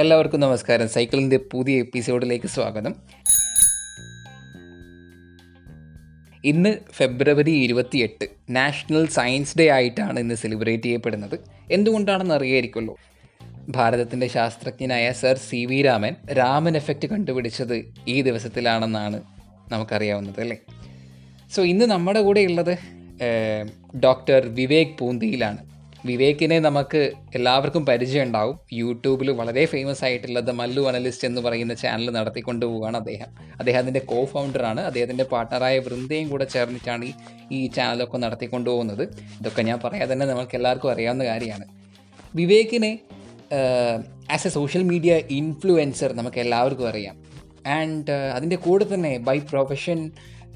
[0.00, 0.88] എല്ലാവർക്കും നമസ്കാരം.
[0.88, 2.94] സൈക്കിളിന്റെ പുതിയ എപ്പിസോഡിലേക്ക് സ്വാഗതം.
[6.44, 8.28] ഇന്ന് ഫെബ്രുവരി ഇരുപത്തിയെട്ട്.
[8.50, 11.38] നാഷണൽ സയൻസ് ഡേ ആയിട്ടാണ് ഇന്ന് സെലിബ്രേറ്റ് ചെയ്യപ്പെടുന്നത്.
[11.72, 12.96] എന്തുകൊണ്ടാണെന്ന് അറിയായിരിക്കുമല്ലോ?
[13.68, 19.22] ഭാരതത്തിന്റെ ശാസ്ത്രജ്ഞനായ sir C V Raman Raman effect കണ്ടുപിടിച്ചത് ഈ ദിവസത്തിലാണെന്നാണ്
[19.68, 20.56] നമുക്കറിയാവുന്നത് അല്ലേ?
[21.54, 22.78] സോ ഇന്ന് നമ്മുടെ കൂടെ ഉള്ളത്
[23.96, 25.69] ഡോക്ടർ വിവേക് പൂന്തിയിലാണ്.
[26.06, 32.10] വിവേകിനെ നമുക്ക് എല്ലാവർക്കും പരിചയം ഉണ്ടാവും യൂട്യൂബിൽ വളരെ ഫേമസ് ആയിട്ടുള്ള ദ മല്ലു അനലിസ്റ്റ് എന്ന് പറയുന്ന ചാനൽ
[32.10, 33.30] നടത്തിക്കൊണ്ട് പോവുകയാണ് അദ്ദേഹം.
[33.58, 37.12] അദ്ദേഹത്തിന്റെ കോ ഫൗണ്ടറാണ് അദ്ദേഹത്തിന്റെ പാർട്ണറായ വൃന്ദയും കൂടെ ചേർന്നിട്ടാണ് ഈ
[37.52, 39.02] ഈ ചാനലൊക്കെ നടത്തിക്കൊണ്ട് പോകുന്നത്.
[39.40, 41.66] ഇതൊക്കെ ഞാൻ പറയാതെ തന്നെ നമുക്ക് എല്ലാവർക്കും അറിയാവുന്ന കാര്യമാണ്.
[42.34, 42.98] വിവേകിനെ
[44.32, 47.16] as a social media influencer നമുക്ക് എല്ലാവർക്കും അറിയാം.
[47.66, 49.98] ആൻഡ് അതിന്റെ കൂടെ തന്നെ ബൈ പ്രൊഫഷൻ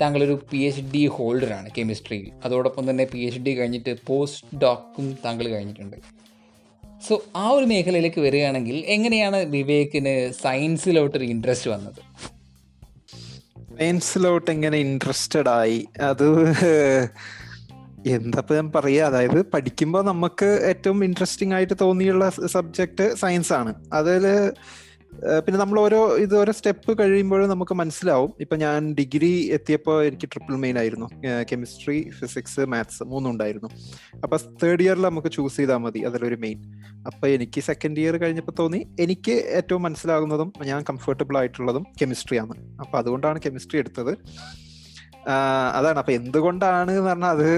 [0.01, 5.49] താങ്കളൊരു പി എച്ച് ഡി ഹോൾഡറാണ് കെമിസ്ട്രിയിൽ അതോടൊപ്പം തന്നെ പി എച്ച് ഡി കഴിഞ്ഞിട്ട് പോസ്റ്റ് ഡോക്കും താങ്കൾ
[5.49, 5.97] കഴിഞ്ഞിട്ടുണ്ട്.
[7.09, 12.01] സോ ആ ഒരു മേഖലയിലേക്ക് വരികയാണെങ്കിൽ എങ്ങനെയാണ് വിവേകിന് സയൻസിലോട്ടൊരു ഇൻട്രസ്റ്റ് വന്നത്?
[13.79, 15.87] സയൻസിലോട്ട് എങ്ങനെ ഇൻട്രസ്റ്റഡ് ആയി?
[16.01, 16.29] അത്
[18.07, 23.75] എന്താ ഞാൻ പറയാ അതായത് പഠിക്കുമ്പോൾ നമുക്ക് ഏറ്റവും ഇൻട്രസ്റ്റിംഗ് ആയിട്ട് തോന്നിയുള്ള സബ്ജക്റ്റ് സയൻസ് ആണ്.
[23.93, 24.25] അതിൽ
[25.45, 28.33] പിന്നെ നമ്മൾ ഓരോ ഇത് ഓരോ സ്റ്റെപ്പ് കഴിയുമ്പോഴും നമുക്ക് മനസ്സിലാവും.
[28.41, 31.09] ഇപ്പൊ ഞാൻ ഡിഗ്രി എത്തിയപ്പോൾ എനിക്ക് ട്രിപ്പിൾ മെയിൻ ആയിരുന്നു.
[31.51, 33.69] കെമിസ്ട്രി ഫിസിക്സ് മാത്സ് മൂന്നും ഉണ്ടായിരുന്നു.
[34.23, 36.03] അപ്പൊ തേർഡ് ഇയറിൽ നമുക്ക് ചൂസ് ചെയ്താൽ മതി.
[36.09, 36.59] അതിലൊരു മെയിൻ
[37.07, 43.41] അപ്പൊ എനിക്ക് സെക്കൻഡ് ഇയർ കഴിഞ്ഞപ്പോൾ തോന്നി എനിക്ക് ഏറ്റവും മനസ്സിലാകുന്നതും ഞാൻ കംഫർട്ടബിൾ ആയിട്ടുള്ളതും കെമിസ്ട്രിയാണ് അപ്പൊ അതുകൊണ്ടാണ്
[43.47, 44.13] കെമിസ്ട്രി എടുത്തത്.
[45.79, 45.99] അതാണ്.
[45.99, 47.49] അപ്പൊ എന്തുകൊണ്ടാണ് എന്ന് പറഞ്ഞാൽ അത്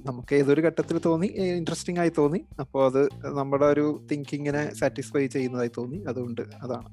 [0.00, 2.44] നമുക്ക് ഏതൊരു ഘട്ടത്തിൽ തോന്നി ഇൻട്രസ്റ്റിംഗ് ആയി തോന്നി.
[2.60, 3.08] അപ്പോൾ അത്
[3.38, 6.04] നമ്മുടെ ഒരു തിങ്കിങ്ങിനെ സാറ്റിസ്ഫൈ ചെയ്യുന്നതായി തോന്നി.
[6.08, 6.88] അതുകൊണ്ട് അതാണ്.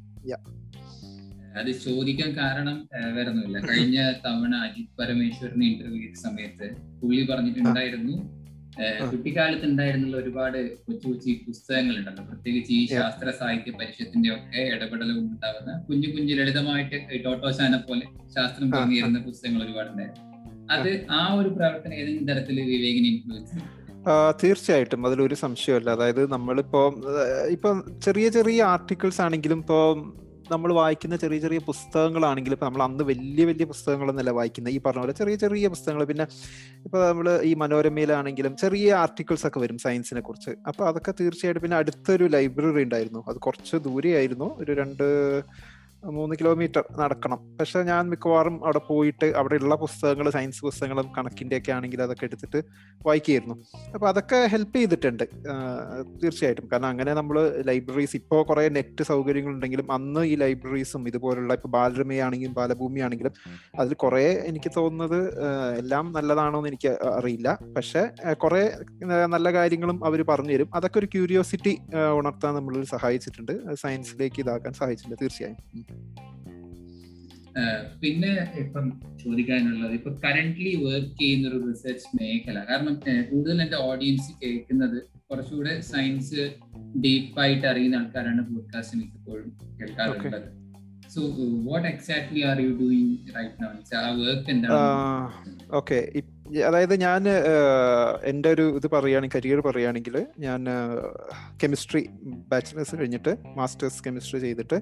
[1.60, 3.60] അത് ചോദിക്കാൻ കാരണം വേറൊന്നുമില്ല.
[3.60, 8.44] കഴിഞ്ഞ തവണ അജിത് പരമേശ്വരനെ ഇന്റർവ്യൂ ചെയ്ത സമയത്ത് പുള്ളി പറഞ്ഞിട്ടുണ്ടായിരുന്നു
[9.12, 15.86] കുട്ടിക്കാലത്ത് ഉണ്ടായിരുന്നുള്ള ഒരുപാട് കൊച്ചു കൊച്ചു പുസ്തകങ്ങൾ ഉണ്ടല്ലോ പ്രത്യേകിച്ച് ഈ ശാസ്ത്ര സാഹിത്യ പരിഷത്തിന്റെ ഒക്കെ ഇടപെടലും കൊണ്ടുണ്ടാകുന്ന
[15.90, 20.33] കുഞ്ഞു കുഞ്ഞു ലളിതമായിട്ട് ടോട്ടോശാന പോലെ ശാസ്ത്രം തുടങ്ങിയിരുന്ന പുസ്തകങ്ങൾ ഒരുപാടുണ്ടായിരുന്നു.
[20.72, 23.56] അത് ആ ഒരു പ്രവർത്തനം ഏതെങ്കിലും തരത്തിൽ വിവേകിനെ ഇൻഫ്ലുവൻസ്
[24.44, 25.06] തീർച്ചയായിട്ടും.
[25.08, 26.82] അതിലൊരു സംശയമല്ല അതായത് നമ്മളിപ്പോ
[27.52, 27.70] ഇപ്പൊ
[28.06, 29.80] ചെറിയ ചെറിയ ആർട്ടിക്കിൾസ് ആണെങ്കിലും ഇപ്പോ
[30.52, 35.14] നമ്മൾ വായിക്കുന്ന ചെറിയ ചെറിയ പുസ്തകങ്ങളാണെങ്കിലും ഇപ്പൊ നമ്മൾ അന്ന് വലിയ വലിയ പുസ്തകങ്ങളൊന്നല്ല വായിക്കുന്നത് ഈ പറഞ്ഞ പോലെ
[35.14, 36.04] ചെറിയ ചെറിയ പുസ്തകങ്ങൾ.
[36.06, 36.26] പിന്നെ
[36.86, 40.52] ഇപ്പൊ നമ്മൾ ഈ മനോരമയിലാണെങ്കിലും ചെറിയ ആർട്ടിക്കിൾസ് ഒക്കെ വരും സയൻസിനെ കുറിച്ച്.
[40.68, 43.24] അപ്പൊ അതൊക്കെ തീർച്ചയായിട്ടും പിന്നെ അടുത്തൊരു ലൈബ്രറി ഉണ്ടായിരുന്നു.
[43.30, 44.58] അത് കുറച്ച് ദൂരെയായിരുന്നു.
[44.64, 45.08] ഒരു രണ്ട്
[46.18, 47.40] മൂന്ന് കിലോമീറ്റർ നടക്കണം.
[47.60, 52.60] പക്ഷെ ഞാൻ മിക്കവാറും അവിടെ പോയിട്ട് അവിടെ ഉള്ള പുസ്തകങ്ങൾ സയൻസ് പുസ്തകങ്ങളും കണക്കിന്റെ ഒക്കെ ആണെങ്കിൽ അതൊക്കെ എടുത്തിട്ട്
[53.08, 53.56] വായിക്കുകയായിരുന്നു
[53.94, 55.24] അപ്പോൾ അതൊക്കെ ഹെൽപ്പ് ചെയ്തിട്ടുണ്ട്.
[56.24, 56.68] തീർച്ചയായിട്ടും.
[56.72, 57.38] കാരണം അങ്ങനെ നമ്മൾ
[57.70, 63.34] ലൈബ്രറീസ് ഇപ്പോൾ കുറേ നെറ്റ് സൗകര്യങ്ങളുണ്ടെങ്കിലും അന്ന് ഈ ലൈബ്രറീസും ഇതുപോലുള്ള ഇപ്പോൾ ബാലരമയാണെങ്കിലും ബാലഭൂമി ആണെങ്കിലും
[63.80, 65.20] അതിൽ കുറേ എനിക്ക് തോന്നുന്നത്
[65.82, 67.58] എല്ലാം നല്ലതാണോ എന്ന് എനിക്ക് അറിയില്ല.
[67.78, 68.04] പക്ഷെ
[68.44, 68.64] കുറേ
[69.36, 71.76] നല്ല കാര്യങ്ങളും അവർ പറഞ്ഞു തരും അതൊക്കെ ഒരു ക്യൂരിയോസിറ്റി
[72.20, 73.54] ഉണർത്താൻ നമ്മളിൽ സഹായിച്ചിട്ടുണ്ട്.
[73.84, 75.20] സയൻസിലേക്ക് ഇതാക്കാൻ സഹായിച്ചിട്ടുണ്ട്.
[75.24, 75.58] തീർച്ചയായും.
[78.02, 78.86] പിന്നെ ഇപ്പം
[79.24, 82.66] ചോദിക്കാനുള്ളത് ഇപ്പൊ കറന്റ്ലി വർക്ക് ചെയ്യുന്ന ഒരു റിസർച്ച് മേഖല.
[82.70, 82.96] കാരണം
[83.32, 84.98] കൂടുതൽ എന്റെ ഓഡിയൻസ് കേൾക്കുന്നത്
[85.32, 86.42] കുറച്ചുകൂടെ സയൻസ്
[87.06, 89.50] ഡീപ്പായിട്ട് അറിയുന്ന ആൾക്കാരാണ് പോഡ്കാസ്റ്റ് മിക്കപ്പോഴും
[89.80, 90.50] കേൾക്കാറുള്ളത്.
[91.10, 91.22] So
[91.70, 94.80] what exactly are you doing right now ആ വർക്ക് എന്താണ്?
[95.76, 96.00] ഓക്കെ
[96.52, 97.30] അതായത് ഞാൻ
[98.24, 100.66] എന്റെ ഒരു ഇത് പറയുകയാണെങ്കിൽ കരിയർ പറയുകയാണെങ്കിൽ ഞാൻ
[101.64, 104.82] കെമിസ്ട്രി ബാച്ചിലേഴ്സ് കഴിഞ്ഞിട്ട് മാസ്റ്റേഴ്സ് കെമിസ്ട്രി ചെയ്തിട്ട്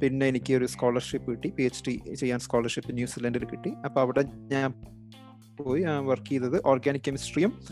[0.00, 3.72] പിന്നെ എനിക്ക് ഒരു സ്കോളർഷിപ്പ് കിട്ടി പി എച്ച് ഡി ചെയ്യാൻ സ്കോളർഷിപ്പ് ന്യൂസിലൻഡിൽ കിട്ടി.
[3.84, 4.74] അപ്പോൾ അവിടെ ഞാൻ
[5.62, 7.64] പോയി വർക്ക് ചെയ്തത് ഓർഗാനിക് കെമിസ്ട്രിയും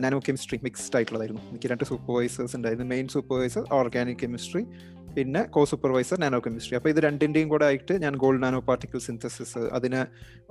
[0.00, 1.42] നാനോ കെമിസ്ട്രി മിക്സ്ഡ് ആയിട്ടുള്ളതായിരുന്നു.
[1.48, 2.86] എനിക്ക് രണ്ട് സൂപ്പർവൈസേഴ്സ് ഉണ്ടായിരുന്നു.
[2.86, 4.66] മെയിൻ സൂപ്പർവൈസർ ഓർഗാനിക് കെമിസ്ട്രി
[5.16, 9.62] പിന്നെ കോ സൂപ്പർവൈസർ നാനോ കെമിസ്ട്രി അപ്പോൾ ഇത് രണ്ടിന്റെയും കൂടെ ആയിട്ട് ഞാൻ ഗോൾഡ് നാനോ പാർട്ടിക്കിൾ സിന്തസിസ്
[9.78, 10.00] അതിന്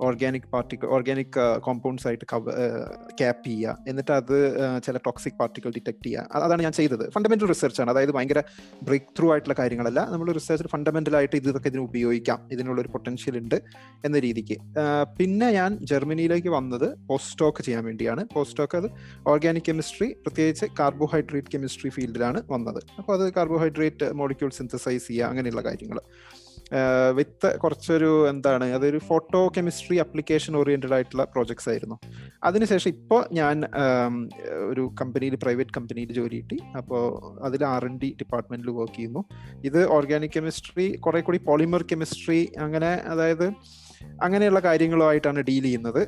[0.06, 2.24] ഓർഗാനിക് പാർട്ടിക്കിൾ ഓർഗാനിക് കോമ്പൗണ്ട്സ് ആയിട്ട്
[3.20, 3.84] ക്യാപ്പ് ചെയ്യുക.
[3.90, 4.36] എന്നിട്ട് അത്
[4.86, 6.26] ചില ടോക്സിക് പാർട്ടിക്കിൾ ഡിറ്റക്ട് ചെയ്യുക.
[6.48, 7.04] അതാണ് ഞാൻ ചെയ്തത്.
[7.14, 7.52] ഫണ്ടമെന്റൽ
[7.82, 7.90] ആണ്.
[7.94, 8.42] അതായത് ഭയങ്കര
[8.88, 10.00] ബ്രേക്ക് ത്രൂ ആയിട്ടുള്ള കാര്യങ്ങളല്ല.
[10.12, 12.38] നമ്മൾ റിസർച്ചിൽ ഫണ്ടമെന്റൽ ആയിട്ട് ഇതൊക്കെ ഇതിന് ഉപയോഗിക്കാം.
[12.52, 13.58] ഇതിനുള്ള ഒരു പൊട്ടൻഷ്യൽ ഉണ്ട്
[14.08, 14.58] എന്ന രീതിക്ക്.
[15.18, 18.24] പിന്നെ ഞാൻ ജർമ്മനിയിലേക്ക് വന്നത് പോസ്റ്റോക്ക് ചെയ്യാൻ വേണ്ടിയാണ്.
[18.34, 18.88] പോസ്റ്റോക്ക് അത്
[19.32, 22.80] ഓർഗാനിക് കെമിസ്ട്രി പ്രത്യേകിച്ച് കാർബോഹൈഡ്രേറ്റ് കെമിസ്ട്രി ഫീൽഡിലാണ് വന്നത്.
[22.98, 26.00] അപ്പോൾ അത് കാർബോഹൈഡ്രേറ്റ് മോളിക്യൂൾ സിന്തസൈസ് ചെയ്യുക അങ്ങനെയുള്ള കാര്യങ്ങൾ
[27.14, 31.96] വിത്ത് കുറച്ചൊരു എന്താണ് അതൊരു ഫോട്ടോ കെമിസ്ട്രി അപ്ലിക്കേഷൻ ഓറിയന്റഡ് ആയിട്ടുള്ള പ്രോജക്ട്സ് ആയിരുന്നു.
[32.44, 33.64] അതിനുശേഷം ഇപ്പോൾ ഞാൻ
[34.70, 36.58] ഒരു കമ്പനിയിൽ പ്രൈവറ്റ് കമ്പനിയിൽ ജോലി കിട്ടി.
[36.76, 37.04] അപ്പോൾ
[37.42, 39.24] അതിൽ ആർ എൻ ഡി ഡിപ്പാർട്ട്മെന്റിൽ വർക്ക് ചെയ്യുന്നു.
[39.64, 43.52] ഇത് ഓർഗാനിക് കെമിസ്ട്രി കുറെ കൂടി പോളിമർ കെമിസ്ട്രി അങ്ങനെ അതായത്
[44.22, 46.00] അങ്ങനെയുള്ള കാര്യങ്ങളുമായിട്ടാണ് ഡീൽ ചെയ്യുന്നത്.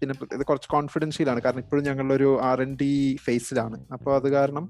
[0.00, 2.90] പിന്നെ ഇത് കുറച്ച് കോൺഫിഡൻഷ്യലാണ് കാരണം ഇപ്പോഴും ഞങ്ങളൊരു ആർ എൻ ഡി
[3.26, 4.64] ഫേസിലാണ് അപ്പോൾ അത് കാരണം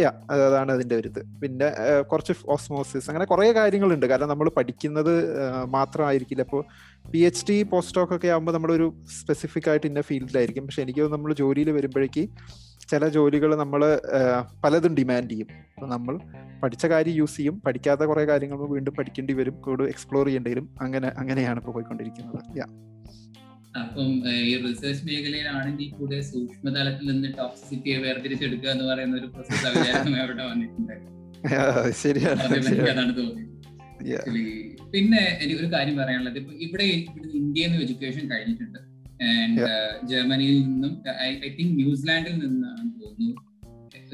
[0.00, 1.20] യാ അതാണ് അതിന്റെ ഒരു ഇത്.
[1.42, 1.68] പിന്നെ
[2.10, 4.06] കുറച്ച് ഓസ്മോസിസ് അങ്ങനെ കുറേ കാര്യങ്ങളുണ്ട്.
[4.06, 5.14] കാരണം നമ്മൾ പഠിക്കുന്നത്
[5.76, 6.42] മാത്രമായിരിക്കില്ല.
[6.48, 6.62] അപ്പോൾ
[7.12, 8.88] P H D postdoc ഒക്കെ ആകുമ്പോൾ നമ്മളൊരു
[9.20, 10.66] സ്പെസിഫിക് ആയിട്ട് ഇന്ന ഫീൽഡിലായിരിക്കും.
[10.66, 12.24] പക്ഷെ എനിക്ക് നമ്മൾ ജോലിയിൽ വരുമ്പോഴേക്ക്
[12.90, 13.80] ചില ജോലികൾ നമ്മൾ
[14.64, 15.48] പലതും ഡിമാൻഡ് ചെയ്യും.
[15.74, 16.14] അപ്പോൾ നമ്മൾ
[16.62, 17.56] പഠിച്ച കാര്യം യൂസ് ചെയ്യും.
[17.66, 19.56] പഠിക്കാത്ത കുറേ കാര്യങ്ങൾ വീണ്ടും പഠിക്കേണ്ടി വരും.
[19.66, 20.66] കൂടുതൽ എക്സ്പ്ലോർ ചെയ്യേണ്ടി വരും.
[20.80, 22.44] അങ്ങനെ അങ്ങനെയാണ് ഇപ്പോൾ പോയിക്കൊണ്ടിരിക്കുന്നത്.
[23.78, 24.08] അപ്പം
[24.48, 30.96] ഈ റിസർച്ച് മേഖലയിലാണെങ്കിൽ കൂടെ സൂക്ഷ്മതലത്തിൽ നിന്ന് ടോക്സിസിറ്റിയെ വേർതിരിച്ചെടുക്കുക എന്ന് പറയുന്ന ഒരു പ്രോസസ് അവിചാരം അവിടെ വന്നിട്ടുണ്ട്.
[32.02, 32.42] ശരിയാണ്
[34.92, 36.38] പിന്നെ എനിക്ക് ഒരു കാര്യം പറയാനുള്ളത്.
[36.38, 38.78] ഇപ്പൊ ഇവിടെ ഇവിടുന്ന് ഇന്ത്യയിൽ നിന്ന് എഡ്യൂക്കേഷൻ കഴിഞ്ഞിട്ടുണ്ട്.
[39.22, 39.62] ആൻഡ്
[40.06, 43.34] ജർമ്മനിയിൽ നിന്നും ഐ തിങ്ക് ന്യൂസിലാൻഡിൽ നിന്നാണ് തോന്നുന്നു.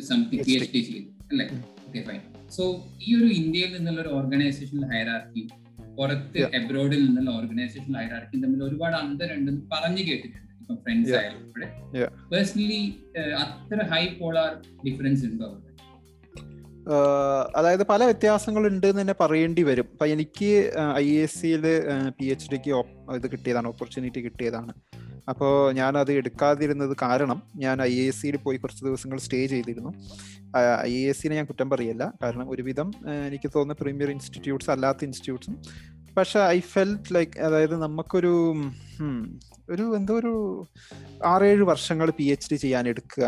[0.00, 1.10] സംതിങ് പി എച്ച് ഡി ചെയ്തു.
[1.32, 1.46] അല്ലേ?
[1.88, 2.20] ഓക്കെ ഫൈൻ
[2.50, 2.64] സോ
[3.06, 5.42] ഈ ഒരു ഇന്ത്യയിൽ നിന്നുള്ള ഒരു ഓർഗനൈസേഷണൽ ഹൈറാർക്കി
[5.98, 10.50] പുറത്ത് എബ്രോഡിൽ നിന്നുള്ള ഓർഗനൈസേഷൻ ഹൈറാർക്കി തമ്മിൽ ഒരുപാട് അന്തരമുണ്ടെന്ന് പറഞ്ഞു കേട്ടിട്ടുണ്ട്.
[10.60, 11.14] ഇപ്പൊ ഫ്രണ്ട്സ്.
[11.18, 11.68] ആയാലും ഇവിടെ.
[12.32, 12.80] പേഴ്സണലി
[13.42, 14.50] അത്ര ഹൈ പോളാർ
[14.86, 15.70] ഡിഫറൻസ് ഉണ്ടോ അവിടെ?
[17.56, 19.86] അതായത് പല വ്യത്യാസങ്ങളുണ്ട് എന്ന് തന്നെ പറയേണ്ടി വരും.
[19.92, 20.50] അപ്പം എനിക്ക്
[20.96, 21.64] ഐ എസ് സിയിൽ
[22.18, 22.70] പി എച്ച് ഡിക്ക്
[23.16, 24.74] ഇത് കിട്ടിയതാണ് ഓപ്പർച്യൂണിറ്റി കിട്ടിയതാണ്.
[25.28, 29.92] അപ്പോൾ ഞാൻ അത് എടുക്കാതിരുന്നത് കാരണം ഞാൻ ഐ എസ് സിയിൽ പോയി കുറച്ച് ദിവസങ്ങൾ സ്റ്റേ ചെയ്തിരുന്നു.
[30.82, 32.04] ഐ എസ് സിനെ ഞാൻ കുറ്റം പറയല്ല.
[32.22, 32.88] കാരണം ഒരുവിധം
[33.26, 35.56] എനിക്ക് തോന്നുന്ന പ്രീമിയർ ഇൻസ്റ്റിറ്റ്യൂട്ട്സ് അല്ലാത്ത ഇൻസ്റ്റിറ്റ്യൂട്ട്സും
[36.16, 38.34] പക്ഷെ ഐ ഫെൽറ്റ് ലൈക്ക് അതായത് നമുക്കൊരു
[39.72, 40.32] ഒരു എന്തോ ഒരു
[41.32, 43.26] ആറേഴ് വർഷങ്ങൾ പി എച്ച് ഡി ചെയ്യാൻ എടുക്കുക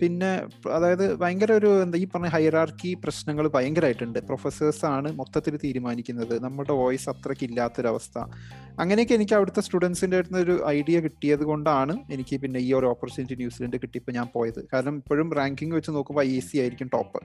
[0.00, 0.30] പിന്നെ
[0.76, 6.34] അതായത് ഭയങ്കര ഒരു എന്താ ഈ പറഞ്ഞ ഹൈറാർക്കി പ്രശ്നങ്ങൾ ഭയങ്കരമായിട്ടുണ്ട് പ്രൊഫസേഴ്സ് ആണ് മൊത്തത്തിൽ തീരുമാനിക്കുന്നത്.
[6.44, 8.18] നമ്മുടെ വോയിസ് അത്രയ്ക്ക് ഇല്ലാത്തൊരവസ്ഥ.
[8.82, 13.80] അങ്ങനെയൊക്കെ എനിക്ക് അവിടുത്തെ സ്റ്റുഡൻസിന്റെ അടുത്ത് ഒരു ഐഡിയ കിട്ടിയത് കൊണ്ടാണ് എനിക്ക് പിന്നെ ഈ ഒരു ഓപ്പർച്യൂണിറ്റി ന്യൂസിലൻഡ്
[13.82, 14.60] കിട്ടിയപ്പോൾ ഞാൻ പോയത്.
[14.72, 17.20] കാരണം ഇപ്പോഴും റാങ്കിങ് വെച്ച് നോക്കുമ്പോൾ ഐ സി ആയിരിക്കും ടോപ്പ്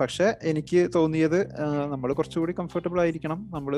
[0.00, 1.38] പക്ഷെ എനിക്ക് തോന്നിയത്
[1.92, 3.38] നമ്മൾ കുറച്ചുകൂടി കംഫർട്ടബിൾ ആയിരിക്കണം.
[3.54, 3.74] നമ്മൾ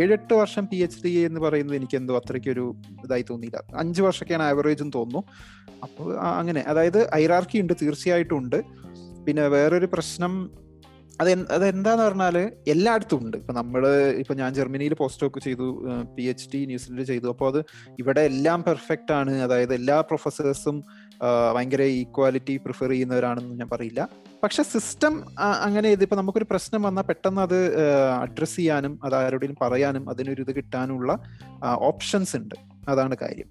[0.00, 2.64] ഏഴെട്ട് വർഷം പി എച്ച് ഡി എന്ന് പറയുന്നത് എനിക്ക് എന്തോ അത്രയ്ക്കൊരു
[3.04, 3.62] ഇതായി തോന്നിയില്ല.
[3.76, 5.22] അഞ്ച് വർഷമൊക്കെയാണ് ആവറേജ് എന്ന് തോന്നുന്നു.
[5.82, 6.60] അപ്പോൾ അങ്ങനെ.
[6.60, 8.62] അതായത് ഐറാർക്കി ഉണ്ട് തീർച്ചയായിട്ടും ഉണ്ട്.
[9.26, 10.50] പിന്നെ വേറൊരു പ്രശ്നം
[11.20, 12.36] അത് അതെന്താന്ന് പറഞ്ഞാൽ
[12.68, 13.36] എല്ലായിടത്തും ഉണ്ട്.
[13.36, 13.82] ഇപ്പൊ നമ്മൾ
[14.22, 15.66] ഇപ്പൊ ഞാൻ ജർമ്മനിയിൽ പോസ്റ്റ് ഒക്കെ ചെയ്തു
[16.16, 17.28] പി എച്ച് ഡി ന്യൂസിലൻഡിൽ ചെയ്തു.
[17.28, 17.64] അപ്പോൾ അത്
[17.98, 19.30] ഇവിടെ എല്ലാം പെർഫെക്റ്റ് ആണ്.
[19.30, 20.84] അതായത് എല്ലാ പ്രൊഫസേഴ്സും
[21.54, 24.08] ഭയങ്കര ഈക്വാലിറ്റി പ്രിഫർ ചെയ്യുന്നവരാണെന്ന് ഞാൻ പറയില്ല.
[24.42, 27.58] പക്ഷെ സിസ്റ്റം അങ്ങനെ ഇതിപ്പോ നമുക്കൊരു പ്രശ്നം വന്നാൽ പെട്ടെന്ന് അത്
[28.22, 31.18] അഡ്രസ്സ് ചെയ്യാനും അത് ആരോടെങ്കിലും പറയാനും അതിനൊരു ഇത് കിട്ടാനുള്ള
[31.62, 32.54] ഓപ്ഷൻസ് ഉണ്ട്.
[32.88, 33.48] അതാണ് കാര്യം.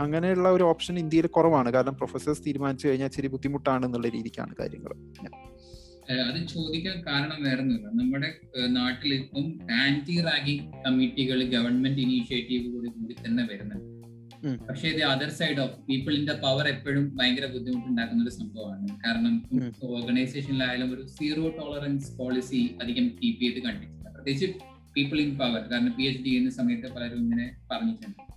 [0.00, 1.70] അങ്ങനെയുള്ള ഒരു ഓപ്ഷൻ ഇന്ത്യയിൽ കുറവാണ്.
[1.70, 4.92] കാരണം പ്രൊഫസേഴ്സ് തീരുമാനിച്ചു കഴിഞ്ഞാൽ ചെറിയ ബുദ്ധിമുട്ടാണ് എന്നുള്ള രീതിക്കാണ് കാര്യങ്ങൾ.
[6.10, 7.86] അത് ചോദിക്കാൻ കാരണം വേറൊന്നുമില്ല.
[7.86, 8.28] നമ്മുടെ
[8.66, 13.94] നാട്ടിൽ ഇപ്പം ആന്റി റാഗിംഗ് കമ്മിറ്റികൾ ഗവൺമെന്റ് ഇനീഷ്യേറ്റീവ് കൂടി കൂടി തന്നെ വരുന്നുണ്ട്.
[14.68, 18.88] പക്ഷെ ഇത് അതർ സൈഡ് ഓഫ് പീപ്പിളിന്റെ പവർ എപ്പോഴും ഭയങ്കര ബുദ്ധിമുട്ടുണ്ടാക്കുന്ന ഒരു സംഭവമാണ്.
[19.06, 19.34] കാരണം.
[19.84, 24.10] ഓർഗനൈസേഷനിലായാലും ഒരു സീറോ ടോളറൻസ് പോളിസി അധികം കീപ്പ് ചെയ്ത് കണ്ടിട്ടില്ല.
[24.10, 24.46] പ്രത്യേകിച്ച്
[24.96, 28.34] പീപ്പിൾ ഇൻ പവർ കാരണം പി എച്ച് ഡി ചെയ്യുന്ന സമയത്ത് പലരും ഇങ്ങനെ പറഞ്ഞിട്ടുണ്ട്.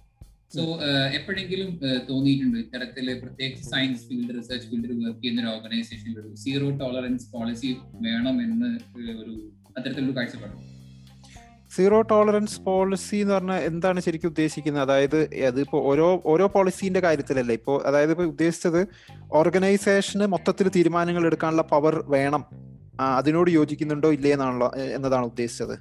[0.56, 0.64] സോ
[1.18, 1.70] എപ്പോഴെങ്കിലും
[2.10, 7.72] തോന്നിയിട്ടുണ്ട് ഇത്തരത്തിൽ പ്രത്യേകിച്ച് സയൻസ് ഫീൽഡ് റിസർച്ച് ഫീൽഡിൽ വർക്ക് ചെയ്യുന്ന ഒരു ഓർഗനൈസേഷനിൽ ഒരു സീറോ ടോളറൻസ് പോളിസി
[8.06, 8.70] വേണം എന്ന്
[9.24, 9.34] ഒരു
[9.78, 10.56] അത്തരത്തിലൊരു കാഴ്ചപ്പാട്.
[11.76, 14.84] സീറോ ടോളറൻസ് പോളിസി എന്ന് പറഞ്ഞാൽ എന്താണ് ശരിക്കും ഉദ്ദേശിക്കുന്നത്?
[14.86, 17.56] അതായത് അതിപ്പോ ഓരോ ഓരോ പോളിസീന്റെ കാര്യത്തിലല്ലേ?
[17.60, 18.82] ഇപ്പോ അതായത് ഇപ്പൊ ഉദ്ദേശിച്ചത്
[19.42, 22.46] ഓർഗനൈസേഷന് മൊത്തത്തിൽ തീരുമാനങ്ങൾ എടുക്കാനുള്ള പവർ വേണം.
[23.20, 25.76] അതിനോട് യോജിക്കുന്നുണ്ടോ ഇല്ലേ എന്നാണല്ലോ എന്നതാണ് ഉദ്ദേശിച്ചത്.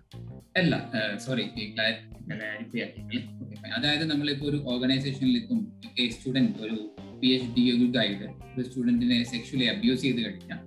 [0.57, 1.43] അല്ല സോറി
[3.77, 5.61] അതായത് നമ്മളിപ്പോ ഒരു ഓർഗനൈസേഷനിൽ എത്തും
[6.11, 8.25] സ്റ്റുഡന്റ് ഒരു പി എച്ച് ഡി ഒരു ഗൈഡ്
[8.55, 10.61] ഒരു സ്റ്റുഡന്റിനെ സെക്ഷലി അബ്യൂസ് ചെയ്ത് കഴിഞ്ഞാൽ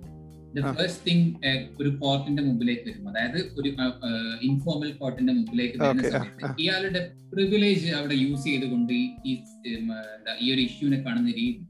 [0.54, 1.34] ദ ഫസ്റ്റ് തിങ്
[1.80, 3.08] ഒരു കോർട്ടിന്റെ മുമ്പിലേക്ക് വരും.
[3.08, 3.68] അതായത് ഒരു
[4.42, 6.62] ഇൻഫോർമൽ കോർട്ടിന്റെ മുമ്പിലേക്ക് വരുന്ന സമയത്ത്.
[6.62, 11.60] ഇയാളുടെ പ്രിവിലേജ് അവിടെ യൂസ് ചെയ്തുകൊണ്ട് ഈ ഈ, ഒരു ഇഷ്യൂനെ കാണുന്ന രീതി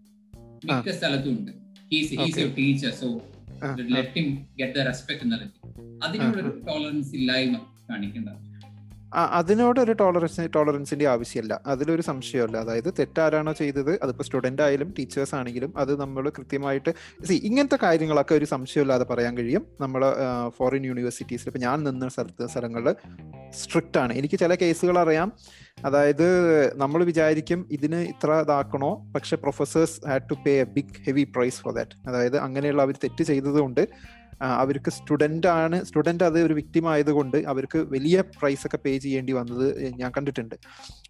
[0.64, 1.53] മിക്ക സ്ഥലത്തും ഉണ്ട്.
[1.93, 2.15] He's.
[2.56, 3.08] Teacher so.
[3.91, 5.34] Let him get the respect എന്ന
[6.05, 7.56] അതിനുള്ള ടോളറൻസ് ഇല്ലായ്മ.
[7.91, 8.29] കാണിക്കേണ്ട.
[9.15, 11.61] അതിനോട് ഒരു ടോളറൻസ് ടോളറൻസിന്റെ ആവശ്യമില്ല.
[11.67, 13.99] അതിലൊരു സംശയമല്ല അതായത് തെറ്റാരാണോ ചെയ്തത്?
[14.03, 16.94] അതിപ്പോ സ്റ്റുഡന്റ് ആയാലും ടീച്ചേഴ്സ് ആണെങ്കിലും അത് നമ്മൾ കൃത്യമായിട്ട്
[17.25, 19.67] സി ഇങ്ങനത്തെ കാര്യങ്ങളൊക്കെ ഒരു സംശയമില്ലാതെ പറയാൻ കഴിയും.
[19.81, 20.05] നമ്മൾ
[20.49, 22.94] ഫോറിൻ യൂണിവേഴ്സിറ്റീസിൽ ഇപ്പൊ ഞാൻ നിന്ന സ്ഥലത്ത് സ്ഥലങ്ങളിൽ
[23.51, 24.13] സ്ട്രിക്റ്റ് ആണ്.
[24.13, 25.32] എനിക്ക് ചില കേസുകൾ അറിയാം.
[25.85, 26.27] അതായത്
[26.77, 29.13] നമ്മൾ വിചാരിക്കും ഇതിന് ഇത്ര ഇതാക്കണോ?
[29.15, 33.25] പക്ഷെ professors had to pay a big heavy price for that അതായത് അങ്ങനെയുള്ള അവർ തെറ്റ്
[33.25, 33.89] ചെയ്തതുകൊണ്ട്
[34.43, 39.94] അവർക്ക് സ്റ്റുഡന്റ് ആണ് സ്റ്റുഡന്റ് അത് ഒരു വിക്ടിം ആയതുകൊണ്ട് അവർക്ക് വലിയ പ്രൈസ് ഒക്കെ പേ ചെയ്യേണ്ടി വന്നത്
[39.94, 40.55] ഞാൻ കണ്ടിട്ടുണ്ട്.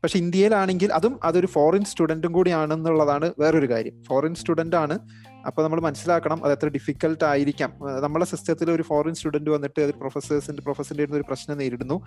[0.03, 4.05] പക്ഷെ ഇന്ത്യയിലാണെങ്കിൽ അതും അതൊരു ഫോറിൻ സ്റ്റുഡന്റും കൂടിയാണെന്നുള്ളതാണ് വേറൊരു കാര്യം.
[4.09, 4.99] ഫോറിൻ സ്റ്റുഡന്റ് ആണ്.
[5.47, 7.79] അപ്പോൾ നമ്മൾ മനസ്സിലാക്കണം അത് എത്ര ഡിഫിക്കൽട്ട് ആയിരിക്കാം.
[8.01, 12.03] നമ്മളെ സിസ്റ്റത്തിൽ ഒരു ഫോറിൻ സ്റ്റുഡന്റ് വന്നിട്ട് അത് പ്രൊഫസേഴ്സിന്റെ പ്രൊഫസറിന്റെ ഒരു പ്രശ്നം നേരിടുന്നു.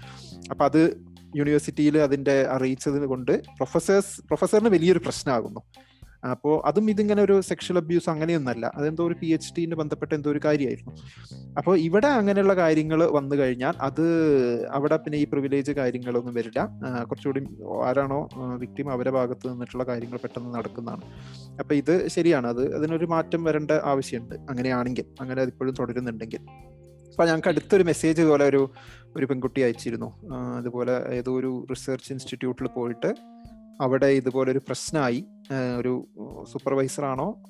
[0.52, 1.02] അപ്പോൾ അത്
[1.36, 5.60] യൂണിവേഴ്സിറ്റിയിൽ അതിന്റെ അറിയിച്ചത് കൊണ്ട് പ്രൊഫസേഴ്സ് പ്രൊഫസറിന് വലിയൊരു പ്രശ്നമാകുന്നു.
[6.32, 8.72] അപ്പോൾ അതും ഇതിങ്ങനെ ഒരു സെക്ഷൽ അബ്യൂസ് അങ്ങനെയൊന്നല്ല.
[8.76, 10.94] അതെന്തോ ഒരു പി എച്ച് ഡിന് ബന്ധപ്പെട്ട എന്തോ ഒരു കാര്യമായിരുന്നു.
[11.58, 14.06] അപ്പോൾ ഇവിടെ അങ്ങനെയുള്ള കാര്യങ്ങൾ വന്നു കഴിഞ്ഞാൽ അത്
[14.72, 16.66] അവിടെ പിന്നെ ഈ പ്രിവിലേജ് കാര്യങ്ങളൊന്നും വരില്ല.
[17.04, 17.48] കുറച്ചുകൂടി
[17.84, 21.02] ആരാണോ വിക്ടിം അവരെ ഭാഗത്ത് നിന്നിട്ടുള്ള കാര്യങ്ങൾ പെട്ടെന്ന് നടക്കുന്നതാണ്.
[21.60, 22.48] അപ്പോൾ ഇത് ശരിയാണ്.
[22.48, 24.36] അത് അതിനൊരു മാറ്റം വരേണ്ട ആവശ്യമുണ്ട്.
[24.36, 26.40] അങ്ങനെയാണെങ്കിൽ അങ്ങനെ അതിപ്പോഴും തുടരുന്നുണ്ടെങ്കിൽ.
[27.12, 28.70] അപ്പൊ ഞങ്ങൾക്ക് അടുത്തൊരു മെസ്സേജ് പോലെ ഒരു
[29.18, 30.24] ഒരു പെൺകുട്ടി അയച്ചിരുന്നു.
[30.58, 33.16] അതുപോലെ ഏതോ ഒരു റിസർച്ച് ഇൻസ്റ്റിറ്റ്യൂട്ടിൽ പോയിട്ട്
[33.82, 35.26] അവിടെ ഇതുപോലെ ഒരു പ്രശ്നമായി.
[35.52, 36.08] ഒരു
[36.52, 37.44] സൂപ്പർവൈസറാണോ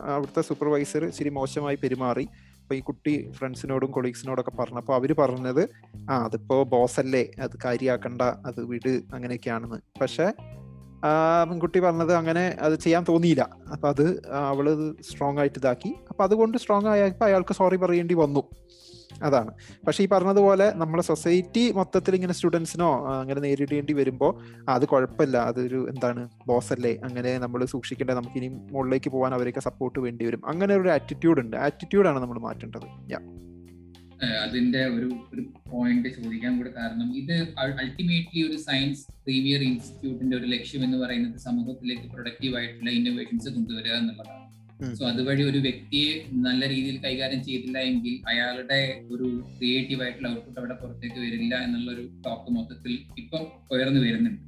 [0.00, 2.28] അവിടുത്തെ സൂപ്പർവൈസർ ഇച്ചിരി മോശമായി പെരുമാറി.
[2.62, 5.68] അപ്പോൾ ഈ കുട്ടി ഫ്രണ്ട്സിനോടും കൊളീഗ്സിനോടൊക്കെ പറഞ്ഞപ്പോൾ അവർ പറഞ്ഞത്
[6.10, 9.76] ആ അതിപ്പോ ബോസ് അല്ലേ അത് കാര്യമാക്കണ്ട അത് വിട് അങ്ങനെയൊക്കെയാണെന്ന്.
[10.00, 10.34] പക്ഷെ
[11.48, 13.50] പെൺകുട്ടി പറഞ്ഞത് അങ്ങനെ അത് ചെയ്യാൻ തോന്നിയില്ല.
[13.72, 15.94] അപ്പൊ അത് അവൾ സ്ട്രോങ് ആയിട്ട് ഇതാക്കി.
[16.08, 18.42] അപ്പൊ അതുകൊണ്ട് സ്ട്രോങ് ആയപ്പോൾ അയാൾക്ക് സോറി പറയേണ്ടി വന്നു.
[19.22, 19.50] അതാണ്.
[19.86, 24.32] പക്ഷെ ഈ പറഞ്ഞതുപോലെ നമ്മളെ സൊസൈറ്റി മൊത്തത്തിൽ ഇങ്ങനെ സ്റ്റുഡൻസിനോ അങ്ങനെ നേരിടേണ്ടി വരുമ്പോൾ
[24.68, 25.36] അത് കുഴപ്പമില്ല.
[25.50, 30.42] അതൊരു എന്താണ് ബോസ് അല്ലേ അങ്ങനെ നമ്മൾ സൂക്ഷിക്കേണ്ട നമുക്ക് ഇനി മുകളിലേക്ക് പോകാൻ അവരൊക്കെ സപ്പോർട്ട് വേണ്ടി വരും
[30.52, 31.56] അങ്ങനെ ഒരു ആറ്റിറ്റ്യൂഡ് ഉണ്ട്.
[31.56, 32.88] ആറ്റിറ്റ്യൂഡാണ് നമ്മൾ മാറ്റേണ്ടത്.
[34.44, 40.84] അതിന്റെ ഒരു ഒരു പോയിന്റ് ചോദിക്കാൻ കൂടെ കാരണം ഇത് അൾട്ടിമേറ്റ്ലി ഒരു സയൻസ് പ്രീമിയർ ഇൻസ്റ്റിറ്റ്യൂട്ടിന്റെ ഒരു ലക്ഷ്യം
[40.84, 44.45] എന്ന് പറയുന്നത് സമൂഹത്തിലേക്ക് പ്രൊഡക്റ്റീവ് ആയിട്ടുള്ള ഇന്നോവേഷൻസ് കൊണ്ടുവരിക എന്നുള്ളതാണ്.
[44.98, 49.28] സോ അതുവഴി ഒരു വ്യക്തിയെ നല്ല രീതിയിൽ കൈകാര്യം ചെയ്തില്ല എങ്കിൽ അയാളുടെ ഒരു
[49.58, 54.42] ക്രിയേറ്റീവ് ആയിട്ടുള്ള ഔട്ട്പുട്ട് അവിടെ പുറത്തേക്ക് വരില്ല എന്നുള്ള ഒരു ടോക്ക് മൊത്തത്തിൽ ഇപ്പം ഉയർന്നു വരുന്നുണ്ട്.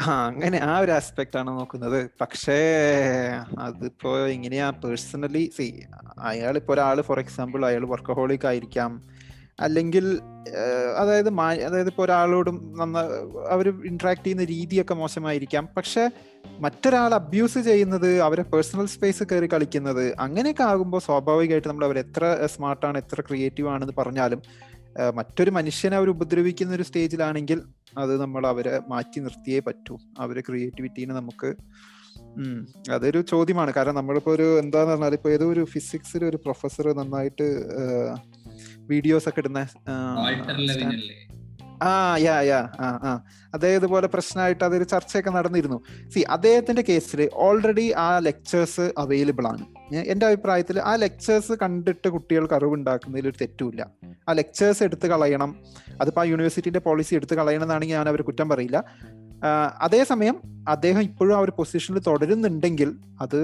[0.00, 2.10] ആ അങ്ങനെ ആ ഒരു ആസ്പെക്ട് ആണ് നോക്കുന്നത്.
[2.20, 2.58] പക്ഷേ
[3.58, 5.82] അതിപ്പോ എങ്ങനെയാ പേഴ്സണലി സി
[6.18, 9.02] അയാൾ ഒരാൾ ഒരാൾ ഫോർ എക്സാമ്പിൾ അയാൾ വർക്കഹോളിക് ആയിരിക്കാം.
[9.60, 10.20] അല്ലെങ്കിൽ
[10.98, 12.98] അതായത് അതായത് ഇപ്പോൾ ഒരാളോടും നന്ന
[13.50, 15.68] അവർ ഇന്ററാക്ട് ചെയ്യുന്ന രീതിയൊക്കെ മോശമായിരിക്കാം.
[15.76, 16.10] പക്ഷെ
[16.60, 22.98] മറ്റൊരാൾ അബ്യൂസ് ചെയ്യുന്നത് അവരെ പേഴ്സണൽ സ്പേസ് കയറി കളിക്കുന്നത് അങ്ങനെയൊക്കെ ആകുമ്പോൾ സ്വാഭാവികമായിട്ട് നമ്മൾ അവർ എത്ര സ്മാർട്ടാണ്
[22.98, 24.42] എത്ര ക്രിയേറ്റീവ് ആണെന്ന് പറഞ്ഞാലും
[25.14, 27.62] മറ്റൊരു മനുഷ്യനെ അവർ ഉപദ്രവിക്കുന്ന ഒരു സ്റ്റേജിലാണെങ്കിൽ
[27.98, 29.98] അത് നമ്മൾ അവരെ മാറ്റി നിർത്തിയേ പറ്റൂ.
[30.18, 31.54] അവരെ ക്രിയേറ്റിവിറ്റീനെ നമുക്ക്
[32.92, 33.72] അതൊരു ചോദ്യമാണ്.
[33.76, 37.48] കാരണം നമ്മളിപ്പോ ഒരു എന്താന്ന് പറഞ്ഞാൽ ഇപ്പൊ ഏതോ ഒരു ഫിസിക്സിൽ ഒരു പ്രൊഫസർ നന്നായിട്ട്
[38.86, 39.66] വീഡിയോസ് ഒക്കെ ഇടുന്ന
[41.82, 43.20] ആ, യാ യാ ആ ആ.
[43.54, 45.82] അതേതുപോലെ പ്രശ്നമായിട്ട് അതൊരു ചർച്ചയൊക്കെ നടന്നിരുന്നു.
[46.10, 49.94] സി അദ്ദേഹത്തിന്റെ കേസിൽ ഓൾറെഡി ആ ലെക്ചേഴ്സ് അവൈലബിൾ ആണ്.
[49.94, 53.90] എന്റെ അഭിപ്രായത്തിൽ ആ ലെക്ചേഴ്സ് കണ്ടിട്ട് കുട്ടികൾക്ക് അറിവുണ്ടാക്കുന്നതിൽ ഒരു തെറ്റുമില്ല.
[54.28, 55.56] ആ ലെക്ചേഴ്സ് എടുത്ത് കളയണം.
[56.00, 58.84] അതിപ്പോ ആ യൂണിവേഴ്സിറ്റിന്റെ പോളിസി എടുത്ത് കളയണം എന്നാണെങ്കിൽ ഞാൻ അവർ കുറ്റം പറയില്ല.
[59.80, 60.36] അതേസമയം
[60.68, 63.40] അദ്ദേഹം ഇപ്പോഴും ആ ഒരു പൊസിഷനിൽ തുടരുന്നുണ്ടെങ്കിൽ അത്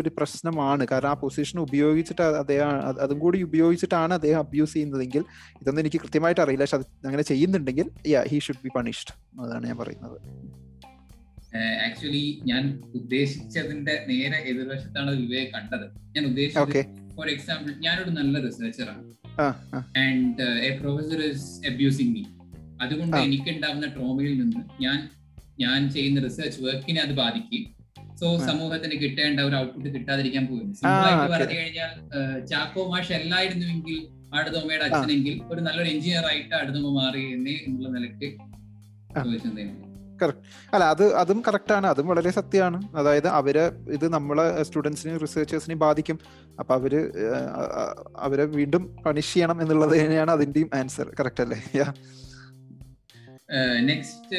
[0.00, 0.86] ഒരു പ്രശ്നമാണ്.
[0.90, 2.70] കാരണം ആ പൊസിഷൻ ഉപയോഗിച്ചിട്ട് അദ്ദേഹം
[3.04, 5.24] അത് കൂടി ഉപയോഗിച്ചിട്ടാണ് അദ്ദേഹം അബ്യൂസ് ചെയ്യുന്നതെങ്കിൽ
[5.60, 6.64] ഇതൊന്നും എനിക്ക് കൃത്യമായിട്ട് അറിയില്ല.
[6.64, 10.18] പക്ഷെ അത് അങ്ങനെ ചെയ്യുന്നുണ്ടെങ്കിൽ yeah he should be punished അതാണ് ഞാൻ പറയുന്നത്.
[11.86, 15.86] ആക്ച്വലി ഞാൻ ഉദ്ദേശിച്ചതിന്റെ നേരെ എതിർവശത്താണ് വിവേക് കണ്ടത്.
[16.16, 19.12] ഞാൻ ഉദ്ദേശിച്ചത് ഫോർ എക്സാമ്പിൾ ഞാനൊരു നല്ല റിസർച്ചറാണ്
[20.04, 22.22] and a professor is abusing me
[22.82, 23.16] അതുകൊണ്ട്.
[23.16, 25.08] എനിക്ക് ഉണ്ടാകുന്ന ട്രോമയിൽ നിന്ന് ഞാൻ
[25.64, 27.62] ഞാൻ ചെയ്യുന്ന റിസർച്ച് വർക്കിനെ അത് ബാധിക്കും.
[28.20, 31.28] സോ സമൂഹത്തിന് കിട്ടേണ്ട ഒരു ഔട്ട്പുട്ട് കിട്ടാതിരിക്കാൻ പോകും സിമ്പിളായിട്ട്.
[31.34, 31.92] പറഞ്ഞു കഴിഞ്ഞാൽ
[32.50, 33.98] ചാക്കോ മാഷ് അല്ലായിരുന്നുവെങ്കിൽ
[34.38, 38.28] അടുതോമയുടെ അച്ഛനെങ്കിൽ ഒരു നല്ലൊരു എഞ്ചിനീയർ ആയിട്ട് അടുതോമ മാറി എന്നേ എന്നുള്ള നിലയ്ക്ക്.
[39.24, 39.64] ചോദിച്ചതേ
[40.74, 41.86] അല്ല അത് അതും കറക്റ്റ് ആണ്.
[41.92, 43.56] അതും വളരെ സത്യമാണ് അതായത് അവർ
[43.96, 46.18] ഇത് നമ്മളെ സ്റ്റുഡൻസിനെയും റിസർച്ചേഴ്സിനെയും ബാധിക്കും.
[46.60, 46.94] അപ്പൊ അവർ
[48.26, 51.58] അവരെ വീണ്ടും പണിഷ് ചെയ്യണം എന്നുള്ളത് തന്നെയാണ് അതിന്റെയും ആൻസർ കറക്റ്റ് അല്ലേ?
[51.80, 51.86] യാ
[53.80, 54.38] നെക്സ്റ്റ്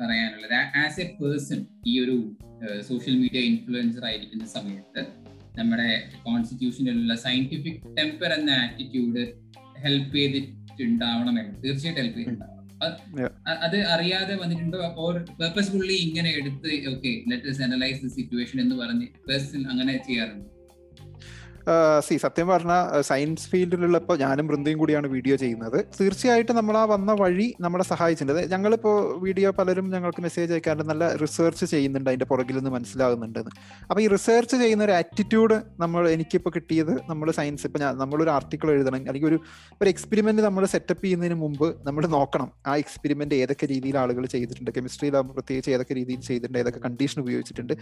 [0.00, 2.16] പറയാനുള്ളത് ആസ് എ പേഴ്സൺ ഈ ഒരു
[2.80, 5.02] സോഷ്യൽ മീഡിയ ഇൻഫ്ലുവൻസർ ആയിരിക്കുന്ന സമയത്ത്
[5.58, 5.88] നമ്മുടെ
[6.24, 9.24] കോൺസ്റ്റിറ്റ്യൂഷനിലുള്ള സയന്റിഫിക് ടെമ്പർ എന്ന ആറ്റിറ്റ്യൂഡ്
[9.78, 12.52] ഹെൽപ്പ് ചെയ്തിട്ടുണ്ടാവണമെന്ന് തീർച്ചയായിട്ടും ഹെൽപ്പ് ചെയ്തിട്ടുണ്ടാവണം.
[13.46, 14.78] അത് അറിയാതെ വന്നിട്ടുണ്ടോ?
[14.96, 20.48] ഓർ പേർപ്പസ്ഫുള്ളി ഇങ്ങനെ എടുത്ത് okay let analyse the situation എന്ന് പറഞ്ഞ് പേഴ്സൺ അങ്ങനെ ചെയ്യാറുണ്ട്?
[22.06, 22.72] സി സത്യം പറഞ്ഞ
[23.08, 25.78] സയൻസ് ഫീൽഡിലുള്ളപ്പോൾ ഞാനും വൃന്ദയും കൂടിയാണ് വീഡിയോ ചെയ്യുന്നത്.
[25.98, 28.42] തീർച്ചയായിട്ടും നമ്മൾ ആ വന്ന വഴി നമ്മളെ സഹായിച്ചിട്ടുണ്ട്.
[28.54, 30.86] ഞങ്ങളിപ്പോൾ വീഡിയോ പലരും ഞങ്ങൾക്ക് മെസ്സേജ് അയക്കാറുണ്ട്.
[30.92, 33.52] നല്ല റിസർച്ച് ചെയ്യുന്നുണ്ട് അതിന്റെ പുറകിൽ നിന്ന് മനസ്സിലാകുന്നുണ്ടെന്ന്.
[33.90, 38.70] അപ്പോൾ ഈ റിസർച്ച് ചെയ്യുന്ന ഒരു ആറ്റിറ്റ്യൂഡ് നമ്മൾ എനിക്കിപ്പോൾ കിട്ടിയത് നമ്മൾ സയൻസ് ഇപ്പോൾ ഞാൻ നമ്മളൊരു ആർട്ടിക്കിൾ
[38.74, 39.38] എഴുതണം അല്ലെങ്കിൽ ഒരു
[39.80, 42.50] ഒരു എക്സ്പെരിമെന്റ് നമ്മൾ സെറ്റപ്പ് ചെയ്യുന്നതിന് മുമ്പ് നമ്മൾ നോക്കണം.
[42.66, 47.74] ആ എക്സ്പെരിമെന്റ് ഏതൊക്കെ രീതിയിൽ ആളുകൾ ചെയ്തിട്ടുണ്ട് കെമിസ്ട്രിയിലാകുമ്പോൾ പ്രത്യേകിച്ച് ഏതൊക്കെ രീതിയിൽ ചെയ്തിട്ടുണ്ട് ഏതൊക്കെ കണ്ടീഷൻ ഉപയോഗിച്ചിട്ടുണ്ട്.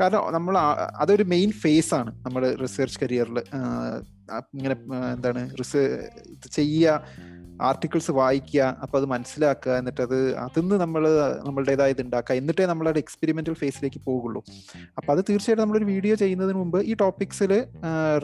[0.00, 0.54] കാരണം നമ്മൾ
[1.02, 4.02] അതൊരു മെയിൻ ഫേസ് ആണ് നമ്മൾ റിസർച്ച് Dear, uh, eh,
[4.56, 4.74] ഇങ്ങനെ
[5.14, 5.42] എന്താണ് എന്താണ്
[6.34, 7.02] ഇത് ചെയ്യുക
[7.60, 11.02] ആർട്ടിക്കിൾസ് വായിക്കുക അപ്പൊ അത് മനസ്സിലാക്കുക എന്നിട്ട് അത് അതിന്ന് നമ്മൾ
[11.44, 14.40] നമ്മളുടേതായ ഇത് ഉണ്ടാക്കുക എന്നിട്ടേ നമ്മളൊരു എക്സ്പെരിമെന്റൽ ഫേസിലേക്ക് പോകുള്ളൂ.
[14.98, 17.64] അപ്പൊ അത് തീർച്ചയായിട്ടും നമ്മളൊരു വീഡിയോ ചെയ്യുന്നതിന് മുമ്പ് ഈ ടോപ്പിക്സിൽ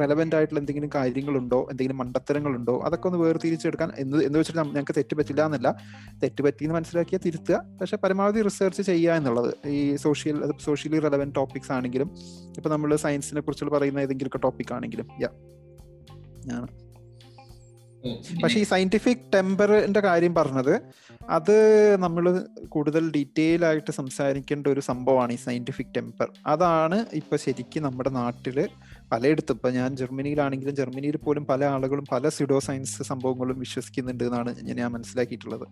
[0.00, 5.44] റെലവെന്റ് ആയിട്ടുള്ള എന്തെങ്കിലും കാര്യങ്ങളുണ്ടോ എന്തെങ്കിലും മണ്ടത്തരങ്ങളുണ്ടോ അതൊക്കെ ഒന്ന് വേർതിരിച്ചെടുക്കാൻ എന്ന് എന്ന് വെച്ചിട്ട് ഞങ്ങൾക്ക് തെറ്റ് പറ്റില്ല
[5.44, 5.74] എന്നല്ല.
[6.22, 9.54] തെറ്റ് പറ്റിയെന്ന് മനസ്സിലാക്കിയാൽ തിരുത്തുക പക്ഷെ പരമാവധി റിസർച്ച് ചെയ്യുക എന്നുള്ളത്.
[9.66, 12.10] ഈ സോഷ്യൽ സോഷ്യലി റെലവെന്റ് ടോപ്പിക്സ് ആണെങ്കിലും
[12.56, 15.28] ഇപ്പൊ നമ്മൾ സയൻസിനെ കുറിച്ചുള്ള പറയുന്ന ഏതെങ്കിലുമൊക്കെ ടോപ്പിക് ആണെങ്കിലും യാ
[16.50, 16.66] ആണ്.
[18.42, 20.80] പക്ഷെ ഈ സയന്റിഫിക് ടെമ്പറിന്റെ കാര്യം പറഞ്ഞത്
[21.30, 28.10] അത് നമ്മൾ കൂടുതൽ ഡീറ്റെയിൽ ആയിട്ട് സംസാരിക്കേണ്ട ഒരു സംഭവമാണ് ഈ സയന്റിഫിക് ടെമ്പർ അതാണ് ഇപ്പൊ ശരിക്കും നമ്മുടെ
[28.10, 28.68] നാട്ടിൽ
[29.12, 34.92] പലയിടത്തും ഇപ്പൊ ഞാൻ ജർമ്മനിയിലാണെങ്കിലും ജർമ്മനിയിൽ പോലും പല ആളുകളും പല സിഡോ സയൻസ് സംഭവങ്ങളും വിശ്വസിക്കുന്നുണ്ട് എന്നാണ് ഞാൻ
[34.92, 35.68] മനസ്സിലാക്കിയിട്ടുള്ളത്.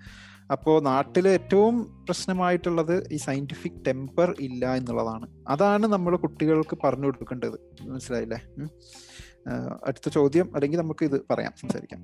[0.51, 5.29] അപ്പോൾ നാട്ടിൽ ഏറ്റവും പ്രശ്നമായിട്ടുള്ളത് ഈ സയന്റിഫിക് ടെമ്പർ ഇല്ല എന്നുള്ളതാണ്.
[5.49, 7.61] അതാണ് നമ്മൾ കുട്ടികൾക്ക് പറഞ്ഞു കൊടുക്കേണ്ടത്.
[7.83, 8.41] മനസ്സിലായില്ലേ?
[9.87, 12.01] അടുത്ത ചോദ്യം അല്ലെങ്കിൽ നമുക്ക് ഇത് പറയാം സംസാരിക്കാം.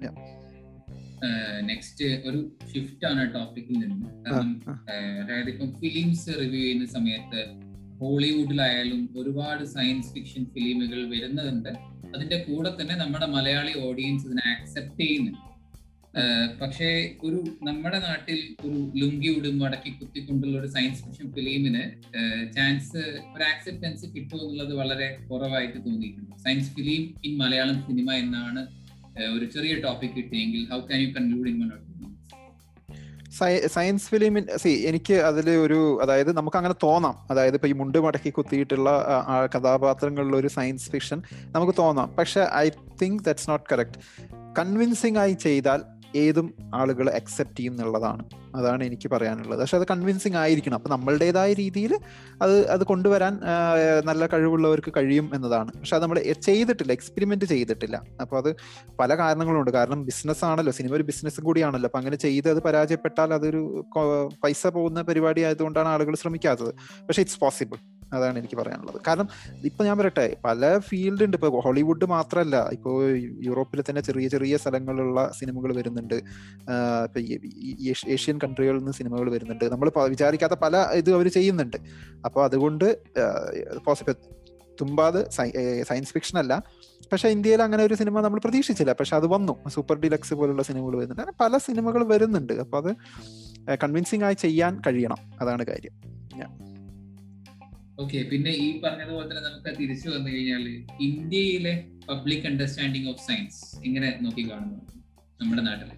[1.61, 2.40] നെക്സ്റ്റ് ഒരു
[2.73, 4.07] ഷിഫ്റ്റ് ആണ് ടോപ്പിക്കിൽ നിന്ന്.
[5.23, 7.40] അതായത് ഇപ്പം ഫിലിംസ് റിവ്യൂ ചെയ്യുന്ന സമയത്ത്
[8.00, 11.69] ഹോളിവുഡിലായാലും ഒരുപാട് സയൻസ് ഫിക്ഷൻ ഫിലിമുകൾ വരുന്നതുണ്ട്.
[12.16, 15.46] അതിന്റെ കൂടെ തന്നെ നമ്മുടെ മലയാളി ഓഡിയൻസ് ഇതിനെ ആക്സെപ്റ്റ് ചെയ്യുന്നുണ്ട്.
[16.61, 16.89] പക്ഷേ
[17.25, 21.83] ഒരു നമ്മുടെ നാട്ടിൽ ഒരു ലുങ്കി ഉടും അടക്കി കുത്തിക്കൊണ്ടുള്ള ഒരു സയൻസ് ഫിക്ഷൻ ഫിലിമിന്
[22.57, 23.03] ചാൻസ്
[23.35, 26.37] ഒരു ആക്സെപ്റ്റൻസ് കിട്ടുമോ എന്നുള്ളത് വളരെ കുറവായിട്ട് തോന്നിയിട്ടുണ്ട്.
[26.45, 28.63] Science film in Malayalam cinema എന്നാണ്
[29.35, 31.73] ഒരു ചെറിയ ടോപ്പിക് കിട്ടിയെങ്കിൽ how can you conclude in one
[33.75, 37.17] science ഫിലിമിൻ സി എനിക്ക് അതിൽ ഒരു അതായത് നമുക്ക് അങ്ങനെ തോന്നാം.
[37.31, 38.91] അതായത് ഇപ്പൊ ഈ മുണ്ട് മടക്കി കുത്തിയിട്ടുള്ള
[39.55, 41.19] കഥാപാത്രങ്ങളിൽ ഒരു സയൻസ് ഫിക്ഷൻ
[41.55, 42.09] നമുക്ക് തോന്നാം.
[42.19, 42.67] പക്ഷെ I
[43.03, 44.01] think that's not correct
[44.59, 45.81] convincing ആയി ചെയ്താൽ
[46.17, 48.25] ഏതും ആളുകൾ അക്സെപ്റ്റ് ചെയ്യും എന്നുള്ളതാണ്
[48.57, 49.61] അതാണ് എനിക്ക് പറയാനുള്ളത്.
[49.61, 50.75] പക്ഷെ അത് കൺവിൻസിങ് ആയിരിക്കണം.
[50.75, 51.99] അപ്പം നമ്മളുടേതായ രീതിയിൽ
[52.43, 53.41] അത് അത് കൊണ്ടുവരാൻ
[54.05, 55.73] നല്ല കഴിവുള്ളവർക്ക് കഴിയും എന്നതാണ്.
[55.73, 58.03] പക്ഷെ അത് നമ്മൾ ചെയ്തിട്ടില്ല എക്സ്പെരിമെന്റ് ചെയ്തിട്ടില്ല.
[58.21, 58.57] അപ്പോൾ അത്
[59.01, 59.71] പല കാരണങ്ങളുണ്ട്.
[59.71, 60.73] കാരണം ബിസിനസ് ആണല്ലോ.
[60.73, 61.87] സിനിമ ഒരു ബിസിനസ് കൂടിയാണല്ലോ.
[61.87, 63.85] അപ്പം അങ്ങനെ ചെയ്ത് അത് പരാജയപ്പെട്ടാൽ അതൊരു
[64.45, 66.75] പൈസ പോകുന്ന പരിപാടി ആയതുകൊണ്ടാണ് ആളുകൾ ശ്രമിക്കാത്തത്.
[67.07, 69.01] പക്ഷെ ഇറ്റ്സ് പോസിബിൾ അതാണ് എനിക്ക് പറയാനുള്ളത്.
[69.07, 69.29] കാരണം
[69.65, 71.37] ഇപ്പൊ ഞാൻ പറയട്ടെ പല ഫീൽഡ് ഉണ്ട്.
[71.37, 73.03] ഇപ്പൊ ഹോളിവുഡ് മാത്രമല്ല ഇപ്പോ
[73.45, 76.15] യൂറോപ്പിൽ തന്നെ ചെറിയ ചെറിയ സ്ഥലങ്ങളിലുള്ള സിനിമകൾ വരുന്നുണ്ട്.
[77.07, 77.21] ഇപ്പൊ
[78.15, 79.65] ഏഷ്യൻ കൺട്രികളിൽ നിന്ന് സിനിമകൾ വരുന്നുണ്ട്.
[79.73, 81.77] നമ്മൾ വിചാരിക്കാത്ത പല ഇത് അവർ ചെയ്യുന്നുണ്ട്.
[82.25, 82.99] അപ്പോൾ അതുകൊണ്ട്
[83.87, 84.15] പോസിബിൾ
[84.81, 86.63] തുമ്പാത് സയൻസ് ഫിക്ഷൻ അല്ല.
[87.13, 88.93] പക്ഷെ ഇന്ത്യയിൽ അങ്ങനെ ഒരു സിനിമ നമ്മൾ പ്രതീക്ഷിച്ചില്ല.
[88.93, 89.69] പക്ഷെ അത് വന്നു.
[89.69, 91.23] സൂപ്പർ ഡിലക്സ് പോലുള്ള സിനിമകൾ വരുന്നുണ്ട്.
[91.23, 92.53] അങ്ങനെ പല സിനിമകൾ വരുന്നുണ്ട്.
[92.53, 92.93] അപ്പൊ അത്
[93.85, 95.17] കൺവിൻസിങ് ആയി ചെയ്യാൻ കഴിയണം.
[95.41, 95.95] അതാണ് കാര്യം.
[97.99, 100.65] ഓക്കെ പിന്നെ ഈ പറഞ്ഞതുപോലെ തന്നെ നമുക്ക് തിരിച്ചു വന്നു കഴിഞ്ഞാൽ
[101.00, 101.75] ഇന്ത്യയിലെ
[102.09, 104.79] പബ്ലിക് അണ്ടർസ്റ്റാൻഡിങ് ഓഫ് സയൻസ് എങ്ങനെ നോക്കി കാണുന്നു
[105.41, 105.88] നമ്മുടെ നാട്ടിൽ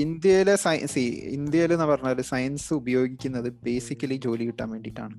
[0.00, 1.02] ഇന്ത്യയിലെ സയൻസ്
[1.36, 5.14] ഇന്ത്യയിൽ എന്ന് പറഞ്ഞാൽ സയൻസ് ഉപയോഗിക്കുന്നത് ബേസിക്കലി ജോലി കിട്ടാൻ വേണ്ടിയിട്ടാണ്.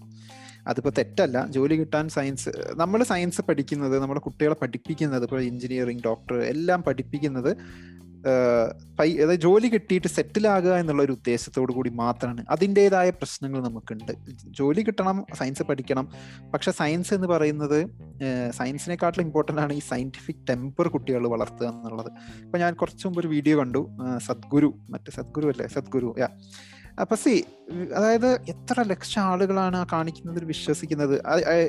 [0.68, 6.84] അതിപ്പോൾ തെറ്റല്ല ജോലി കിട്ടാൻ സയൻസ് നമ്മൾ സയൻസ് പഠിക്കുന്നത് നമ്മുടെ കുട്ടികളെ പഠിപ്പിക്കുന്നത് ഇപ്പോൾ എഞ്ചിനീയറിംഗ് ഡോക്ടർ എല്ലാം
[6.84, 7.50] പഠിപ്പിക്കുന്നത്
[8.28, 12.46] അതായത് ജോലി കിട്ടിയിട്ട് സെറ്റിൽ ആകുക എന്നുള്ള ഒരു ഉദ്ദേശത്തോടു കൂടി മാത്രമാണ്.
[12.50, 14.12] അതിന്റെതായ പ്രശ്നങ്ങൾ നമുക്കുണ്ട്.
[14.60, 16.08] ജോലി കിട്ടണം സയൻസ് പഠിക്കണം.
[16.54, 17.80] പക്ഷെ സയൻസ് എന്ന് പറയുന്നത്
[18.52, 22.12] സയൻസിനെക്കാട്ടിലും ഇമ്പോർട്ടന്റ് ആണ് ഈ സയന്റിഫിക് ടെമ്പർ കുട്ടികൾ വളർത്തുക എന്നുള്ളത്.
[22.46, 23.84] ഇപ്പൊ ഞാൻ കുറച്ച് മുമ്പ് ഒരു വീഡിയോ കണ്ടു.
[24.28, 25.68] സദ്ഗുരു മറ്റേ സദ്ഗുരു അല്ലേ?
[25.68, 26.30] സദ്ഗുരു യാ
[27.00, 27.44] അപ്പൊ സി
[27.96, 31.16] അതായത് എത്ര ലക്ഷം ആളുകളാണ് ആ കാണിക്കുന്നതിൽ വിശ്വസിക്കുന്നത്?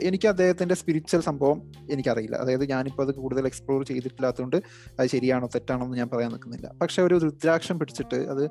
[0.02, 2.36] എനിക്ക് അദ്ദേഹത്തിന്റെ സ്പിരിച്വൽ സംഭവം എനിക്കറിയില്ല.
[2.36, 4.56] അതായത് ഞാനിപ്പോൾ അത് കൂടുതൽ എക്സ്പ്ലോർ ചെയ്തിട്ടില്ലാത്തതുകൊണ്ട്
[5.00, 6.72] അത് ശരിയാണോ തെറ്റാണോ എന്ന് ഞാൻ പറയാൻ നിൽക്കുന്നില്ല.
[6.82, 8.50] പക്ഷെ ഒരു രുദ്രാക്ഷം പിടിച്ചിട്ട് അത്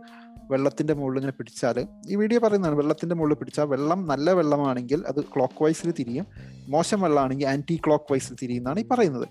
[0.51, 5.63] വെള്ളത്തിന്റെ മുകളിൽ ഇങ്ങനെ പിടിച്ചാൽ ഈ വീഡിയോ പറയുന്നതാണ് വെള്ളത്തിന്റെ മുകളിൽ പിടിച്ചാൽ വെള്ളം നല്ല വെള്ളമാണെങ്കിൽ അത് ക്ലോക്ക്
[5.63, 6.25] വൈസിൽ തിരിയും.
[6.67, 9.27] മോശം വെള്ളമാണെങ്കിൽ ആന്റി ക്ലോക്ക് വൈസിൽ തിരിയുന്നതാണ് ഈ പറയുന്നത്.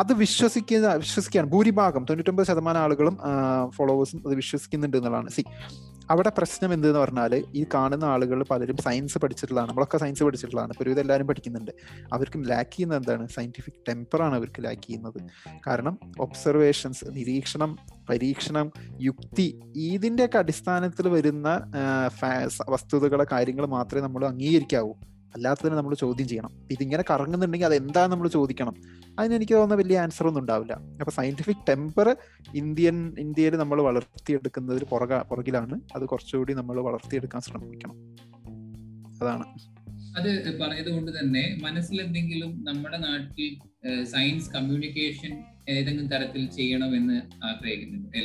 [0.00, 1.48] അത് വിശ്വസിക്കുന്ന വിശ്വസിക്കുകയാണ്.
[1.50, 3.18] ഭൂരിഭാഗം തൊണ്ണൂറ്റൊമ്പത് ശതമാനം ആളുകളും
[3.70, 5.30] ഫോളോവേഴ്സും അത് വിശ്വസിക്കുന്നുണ്ട് എന്നുള്ളതാണ്.
[5.30, 5.44] സി
[6.12, 9.68] അവിടെ പ്രശ്നം എന്തെന്ന് പറഞ്ഞാൽ ഈ കാണുന്ന ആളുകൾ പലരും സയൻസ് പഠിച്ചിട്ടുള്ളതാണ്.
[9.70, 10.72] നമ്മളൊക്കെ സയൻസ് പഠിച്ചിട്ടുള്ളതാണ്.
[10.72, 11.70] ഇപ്പോൾ ഇതെല്ലാവരും പഠിക്കുന്നുണ്ട്.
[12.12, 13.28] അവർക്ക് ലാക്ക് ചെയ്യുന്നത് എന്താണ്?
[13.28, 15.20] സയന്റിഫിക് ടെമ്പറാണ് അവർക്ക് ലാക്ക് ചെയ്യുന്നത്.
[15.66, 17.72] കാരണം ഒബ്സർവേഷൻസ് നിരീക്ഷണം
[18.10, 21.48] പരീക്ഷണം യുക്തി ഇതിന്റെയൊക്കെ അടിസ്ഥാനത്തിൽ വരുന്ന
[22.68, 24.92] വസ്തുതകളെ കാര്യങ്ങൾ മാത്രമേ നമ്മൾ അംഗീകരിക്കാവൂ.
[25.34, 26.68] അല്ലാത്തതിനെ നമ്മൾ ചോദ്യം ചെയ്യണം.
[26.70, 28.74] ഇതിങ്ങനെ കറങ്ങുന്നുണ്ടെങ്കിൽ അത് എന്താ നമ്മൾ ചോദിക്കണം.
[29.18, 30.72] അതിന് എനിക്ക് തോന്നുന്ന വലിയ ആൻസർ ഒന്നും ഉണ്ടാവില്ല.
[30.72, 32.16] അപ്പൊ സയന്റിഫിക് ടെമ്പർ
[32.54, 35.80] ഇന്ത്യൻ ഇന്ത്യയിൽ നമ്മൾ വളർത്തിയെടുക്കുന്നതിൽ പുറക പുറകിലാണ്.
[35.96, 37.96] അത് കുറച്ചുകൂടി നമ്മൾ വളർത്തിയെടുക്കാൻ ശ്രമിക്കണം.
[39.22, 39.44] അതാണ്.
[40.18, 43.58] അത് പറഞ്ഞത് കൊണ്ട് തന്നെ മനസ്സിൽ എന്തെങ്കിലും നമ്മുടെ നാട്ടിൽ
[44.04, 48.18] സയൻസ് കമ്മ്യൂണിക്കേഷൻ ഏതെങ്കിലും തരത്തിൽ ചെയ്യണമെന്ന് ആഗ്രഹിക്കുന്നുണ്ട്.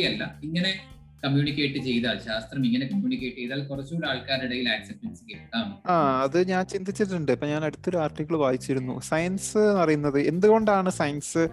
[0.00, 0.40] അല്ല.
[0.44, 0.74] ഇങ്ങനെ
[1.22, 5.68] കമ്മ്യൂണിക്കേറ്റ് ചെയ്താൽ ശാസ്ത്രം ഇങ്ങനെ കമ്മ്യൂണിക്കേറ്റ് ചെയ്താൽ കുറച്ചുകൂടി ആൾക്കാരുടെ ഇടയിൽ ആക്സെപ്റ്റൻസ് കിട്ടാം.
[5.90, 7.32] ആ അത് ഞാൻ ചിന്തിച്ചിട്ടുണ്ട്.
[7.32, 9.00] ഇപ്പൊ ഞാൻ അടുത്തൊരു ആർട്ടിക്കിൾ വായിച്ചിരുന്നു.
[9.00, 11.48] സയൻസ് എന്ന് പറയുന്നത് എന്തുകൊണ്ടാണ് സയൻസ്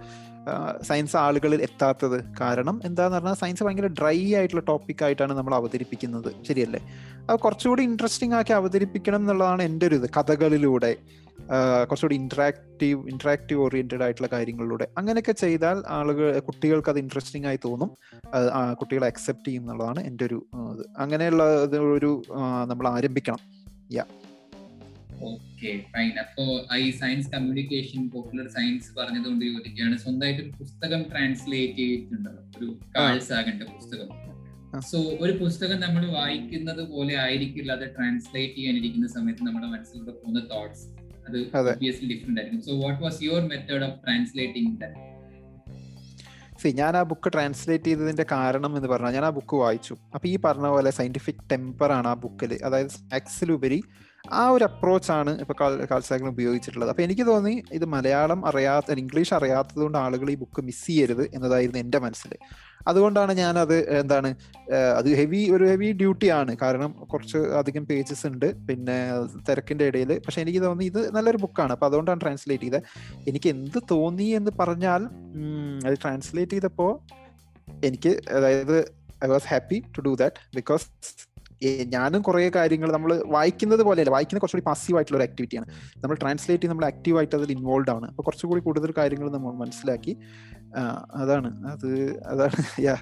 [0.82, 2.24] സയൻസ് ആളുകളിൽ എത്താത്തത്?
[2.40, 6.30] കാരണം എന്താന്ന് പറഞ്ഞാൽ സയൻസ് ഭയങ്കര ഡ്രൈ ആയിട്ടുള്ള ടോപ്പിക് ആയിട്ടാണ് നമ്മൾ അവതരിപ്പിക്കുന്നത്.
[6.48, 6.80] ശരിയല്ലേ?
[7.30, 10.96] അത് കുറച്ചുകൂടി ഇൻട്രസ്റ്റിംഗ് ആക്കി അവതരിപ്പിക്കണം എന്നുള്ളതാണ് എന്റെ ഒരു ഇത് കഥകളിലൂടെ.
[11.88, 14.86] കുറച്ചുകൂടി ഇൻട്രാക്റ്റീവ് ഇൻട്രാക്റ്റീവ് ഓറിയന്റഡ് ആയിട്ടുള്ള കാര്യങ്ങളിലൂടെ.
[14.98, 17.90] അങ്ങനെയൊക്കെ ചെയ്താൽ ആളുകൾ കുട്ടികൾക്ക് അത് ഇൻട്രസ്റ്റിംഗ് ആയി തോന്നും.
[18.80, 20.38] കുട്ടികളെ അക്സെപ്റ്റ് ചെയ്യും എന്നുള്ളതാണ് എന്റെ ഒരു
[20.74, 20.84] ഇത്.
[20.98, 21.44] അങ്ങനെയുള്ള
[21.96, 22.12] ഒരു
[22.70, 23.42] നമ്മൾ ആരംഭിക്കണം.
[23.98, 24.04] യാ
[25.30, 26.44] ഓക്കെ ഫൈൻ അപ്പോ
[26.84, 29.96] ഈ സയൻസ് കമ്മ്യൂണിക്കേഷൻ പോപ്പുലർ സയൻസ് പറഞ്ഞതുകൊണ്ട് ചോദിക്കുകയാണ്.
[29.98, 34.08] സ്വന്തമായിട്ട് ഒരു പുസ്തകം ട്രാൻസ്ലേറ്റ് ചെയ്തിട്ടുണ്ടല്ലോ ഒരു കാഴ്സാകേണ്ട പുസ്തകം.
[34.90, 37.70] സോ ഒരു പുസ്തകം നമ്മൾ വായിക്കുന്നത് പോലെ ആയിരിക്കില്ല.
[37.72, 40.84] അത് ട്രാൻസ്ലേറ്റ് ചെയ്യാനിരിക്കുന്ന സമയത്ത് നമ്മുടെ മനസ്സിലൂടെ പോകുന്ന തോട്ട്സ്
[41.28, 41.38] അത്
[41.70, 42.62] ഒബിയസ്ലി ഡിഫറെന്റ് ആയിരിക്കും.
[42.62, 44.92] So what was your method of translating
[46.62, 49.94] C ഞാൻ ആ ബുക്ക് ട്രാൻസ്ലേറ്റ് ചെയ്തതിന്റെ കാരണം എന്ന് പറഞ്ഞാൽ ഞാൻ ആ ബുക്ക് വായിച്ചു.
[50.14, 53.82] അപ്പൊ ഈ പറഞ്ഞ പോലെ സയന്റിഫിക് ടെമ്പർ ആണ് ആ ബുക്കിൽ അതായത് ഫാക്സിലുപരി
[54.30, 55.54] ആ ഒരു അപ്രോച്ചാണ് ഇപ്പൊ
[55.90, 56.90] കാൽസാഗൻ ഉപയോഗിച്ചിട്ടുള്ളത്.
[56.90, 61.78] അപ്പൊ എനിക്ക് തോന്നി ഇത് മലയാളം അറിയാത്ത ഇംഗ്ലീഷ് അറിയാത്തത് കൊണ്ട് ആളുകൾ ഈ ബുക്ക് മിസ് ചെയ്യരുത് എന്നതായിരുന്നു
[61.78, 62.34] എന്റെ മനസ്സിൽ.
[62.86, 64.34] അതുകൊണ്ടാണ് ഞാൻ അത് എന്താണ്
[64.98, 66.56] അത് ഹെവി ഒരു ഹെവി ഡ്യൂട്ടി ആണ്.
[66.56, 68.66] കാരണം കുറച്ച് അധികം പേജസ് ഉണ്ട്.
[68.68, 68.96] പിന്നെ
[69.48, 70.12] തിരക്കിന്റെ ഇടയിൽ.
[70.26, 72.82] പക്ഷെ എനിക്ക് തോന്നി ഇത് നല്ലൊരു ബുക്കാണ് അപ്പൊ അതുകൊണ്ടാണ് ട്രാൻസ്ലേറ്റ് ചെയ്തത്.
[73.28, 75.04] എനിക്ക് എന്ത് തോന്നി എന്ന് പറഞ്ഞാൽ
[75.86, 76.88] അത് ട്രാൻസ്ലേറ്റ് ചെയ്തപ്പോ
[77.84, 78.78] എനിക്ക് അതായത്
[79.24, 80.86] I was happy to do that because
[81.64, 85.66] ഞാനും കുറേ കാര്യങ്ങൾ നമ്മൾ വായിക്കുന്നത് പോലെയല്ല വായിക്കുന്നത് കുറച്ചുകൂടി പാസീവ് ആയിട്ടുള്ള ഒരു ആക്ടിവിറ്റിയാണ്
[86.04, 88.08] നമ്മൾ ട്രാൻസ്ലേറ്റ് ചെയ്ത് നമ്മൾ ആക്റ്റീവ് ആയിട്ട് അതിൽ ഇൻവോൾവ് ആണ്.
[88.08, 90.16] അപ്പോൾ കുറച്ചുകൂടി കൂടുതൽ കാര്യങ്ങൾ നമ്മൾ മനസ്സിലാക്കി.
[91.14, 91.66] അതാണ്.
[91.66, 92.52] അത് അതാണ്.
[92.80, 92.96] യാ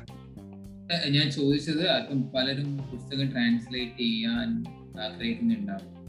[1.08, 4.64] ഞാൻ ചോദിച്ചത് അപ്പം പലരും പുസ്തകം ട്രാൻസ്ലേറ്റ് ചെയ്യാൻ
[5.00, 5.99] ആഗ്രഹിക്കുന്നുണ്ടാവും.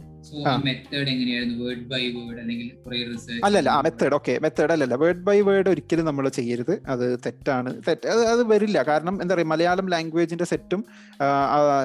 [0.65, 1.55] മെത്തേഡ് എങ്ങനെയായിരുന്നു?
[1.63, 2.67] വേർഡ് ബൈ വേർഡ് അല്ലെങ്കിൽ
[3.11, 4.95] റിസർച്ച് അല്ലല്ല ആ മെത്തേഡ് ഓക്കെ മെത്തേഡ് അല്ലല്ല.
[5.03, 6.73] വേർഡ് ബൈ വേർഡ് ഒരിക്കലും നമ്മൾ ചെയ്യരുത്.
[6.93, 7.71] അത് തെറ്റാണ്.
[7.87, 8.83] തെറ്റ് അത് അത് വരില്ല.
[8.83, 10.83] കാരണം എന്താ പറയുക മലയാളം ലാംഗ്വേജിന്റെ സെറ്റും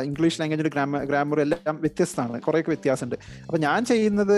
[0.08, 2.40] ഇംഗ്ലീഷ് ലാംഗ്വേജിന്റെ ഗ്രാമ ഗ്രാമറും എല്ലാം വ്യത്യസ്തമാണ്.
[2.40, 3.16] കുറേയൊക്കെ വ്യത്യാസമുണ്ട്.
[3.46, 4.36] അപ്പൊ ഞാൻ ചെയ്യുന്നത്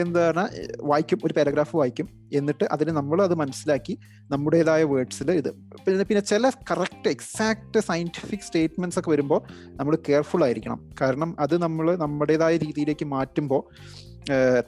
[0.00, 0.44] എന്താണ്
[0.82, 1.18] വായിക്കും.
[1.24, 2.08] ഒരു പാരഗ്രാഫ് വായിക്കും.
[2.32, 3.98] എന്നിട്ട് അതിന് നമ്മൾ അത് മനസ്സിലാക്കി
[4.30, 5.50] നമ്മുടേതായ വേർഡ്സിൽ ഇത്.
[5.86, 9.40] പിന്നെ പിന്നെ ചില കറക്റ്റ് എക്സാക്ട് സയന്റിഫിക് സ്റ്റേറ്റ്മെന്റ്സ് ഒക്കെ വരുമ്പോൾ
[9.76, 10.78] നമ്മൾ കെയർഫുൾ ആയിരിക്കണം.
[11.00, 13.62] കാരണം അത് നമ്മൾ നമ്മുടേതായ രീതിയിലേക്ക് മാറ്റുമ്പോൾ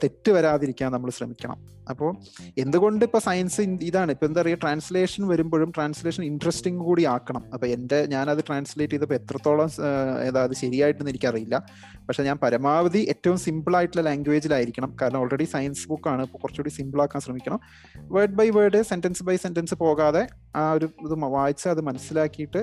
[0.03, 1.59] തെറ്റ് വരാതിരിക്കാൻ നമ്മൾ ശ്രമിക്കണം.
[1.89, 2.11] അപ്പോൾ
[2.57, 4.11] എന്തുകൊണ്ട് ഇപ്പൊ സയൻസ് ഇതാണ്?
[4.11, 4.59] ഇപ്പൊ എന്താ പറയുക?
[4.63, 7.43] ട്രാൻസ്ലേഷൻ വരുമ്പോഴും ട്രാൻസ്ലേഷൻ ഇൻട്രസ്റ്റിംഗ് കൂടി ആക്കണം.
[7.53, 9.69] അപ്പൊ എന്റെ ഞാനത് ട്രാൻസ്ലേറ്റ് ചെയ്തപ്പോൾ എത്രത്തോളം
[10.29, 11.55] അതായത് ശരിയായിട്ടെന്ന് എനിക്കറിയില്ല.
[12.07, 17.21] പക്ഷെ ഞാൻ പരമാവധി ഏറ്റവും സിമ്പിൾ ആയിട്ടുള്ള ലാംഗ്വേജിലായിരിക്കണം കാരണം ഓൾറെഡി സയൻസ് ബുക്കാണ് ഇപ്പോൾ കുറച്ചുകൂടി സിമ്പിൾ ആക്കാൻ
[17.21, 17.59] ശ്രമിക്കണം.
[18.15, 22.61] Word by word sentence by sentence പോകാതെ ആ ഒരു ഇത് വായിച്ച് അത് മനസ്സിലാക്കിയിട്ട്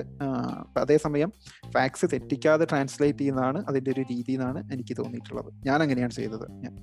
[0.77, 1.31] അതേസമയം
[1.73, 5.49] ഫാക്സ് തെറ്റിക്കാതെ ട്രാൻസ്ലേറ്റ് ചെയ്യുന്നതാണ് അതിന്റെ ഒരു രീതി എന്നാണ് എനിക്ക് തോന്നിയിട്ടുള്ളത്.
[5.65, 6.45] ഞാൻ അങ്ങനെയാണ് ചെയ്തത്.
[6.51, 6.73] ഞാൻ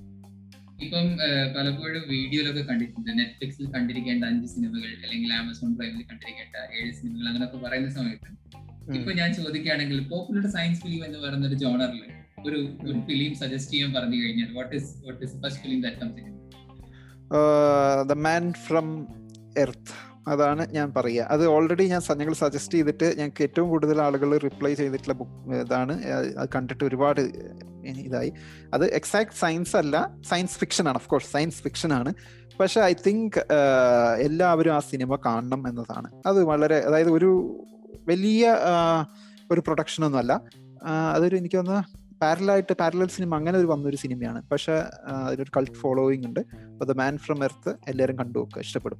[0.81, 1.07] ഇപ്പം
[1.55, 3.09] പലപ്പോഴും വീഡിയോയിലൊക്കെ കണ്ടിട്ടുണ്ട്.
[3.11, 8.29] നെറ്റ്ഫ്ലിക്സിൽ കണ്ടിരിക്കേണ്ട അഞ്ച് സിനിമകൾ അല്ലെങ്കിൽ ആമസോൺ പ്രൈമിൽ കണ്ടിരിക്കേണ്ട ഏഴ് സിനിമകൾ അങ്ങനെയൊക്കെ പറയുന്ന സമയത്ത്
[8.97, 12.01] ഇപ്പൊ ഞാൻ ചോദിക്കുകയാണെങ്കിൽ പോപ്പുലർ സയൻസ് ഫിലിം എന്ന് പറയുന്ന ഒരു ജോണറിൽ
[12.45, 16.19] ഒരു ഒരു ഫിലിം സജസ്റ്റ് ചെയ്യാൻ പറഞ്ഞു കഴിഞ്ഞാൽ what is what is first film that comes
[16.21, 16.31] in
[18.07, 18.87] the man from
[19.57, 19.93] earth
[20.27, 21.23] അതാണ് ഞാൻ പറയുക.
[21.23, 26.05] അത് ഓൾറെഡി ഞാൻ ഞങ്ങൾ സജസ്റ്റ് ചെയ്തിട്ട് ഞങ്ങൾക്ക് ഏറ്റവും കൂടുതൽ ആളുകൾ റിപ്ലൈ ചെയ്തിട്ടുള്ള ബുക്ക് ഇതാണ്.
[26.37, 27.21] അത് കണ്ടിട്ട് ഒരുപാട്
[27.85, 28.33] ഇതായി.
[28.73, 32.13] അത് എക്സാക്ട് സയൻസ് അല്ല സയൻസ് ഫിക്ഷൻ ആണ് ഓഫ് കോഴ്സ് സയൻസ് ഫിക്ഷൻ ആണ്.
[32.59, 33.39] പക്ഷെ ഐ തിങ്ക്
[34.19, 36.11] എല്ലാവരും ആ സിനിമ കാണണം എന്നതാണ്.
[36.25, 37.31] അത് വളരെ അതായത് ഒരു
[38.07, 38.57] വലിയ
[39.51, 40.41] ഒരു പ്രൊഡക്ഷൻ ഒന്നും അല്ല.
[41.13, 44.43] അതൊരു എനിക്ക് തോന്നുന്നു പാരലായിട്ട് പാരലൽ സിനിമ അങ്ങനെ ഒരു വന്നൊരു സിനിമയാണ്.
[44.49, 44.73] പക്ഷെ
[45.07, 46.39] അതിനൊരു കൾട്ട് ഫോളോയിങ് ഉണ്ട്.
[46.39, 48.99] അപ്പോൾ ദ മാൻ ഫ്രം എർത്ത് എല്ലാവരും കണ്ടു നോക്കുക ഇഷ്ടപ്പെടും.